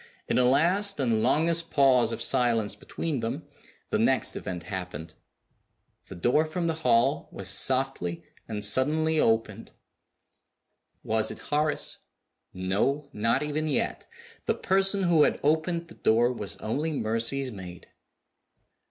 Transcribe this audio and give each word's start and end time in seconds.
In 0.27 0.39
a 0.39 0.45
last 0.45 0.99
and 0.99 1.21
longest 1.21 1.69
pause 1.69 2.11
of 2.11 2.23
silence 2.23 2.75
between 2.75 3.19
them, 3.19 3.47
the 3.91 3.99
next 3.99 4.35
event 4.35 4.63
happened. 4.63 5.13
The 6.07 6.15
door 6.15 6.43
from 6.45 6.65
the 6.65 6.73
hall 6.81 7.29
was 7.31 7.47
softly 7.47 8.23
and 8.47 8.65
suddenly 8.65 9.19
opened. 9.19 9.73
Was 11.03 11.29
it 11.29 11.37
Horace? 11.51 11.99
No 12.51 13.11
not 13.13 13.43
even 13.43 13.67
yet. 13.67 14.07
The 14.47 14.55
person 14.55 15.03
who 15.03 15.21
had 15.21 15.39
opened 15.43 15.87
the 15.87 15.93
door 15.93 16.33
was 16.33 16.55
only 16.57 16.93
Mercy's 16.93 17.51
maid. 17.51 17.87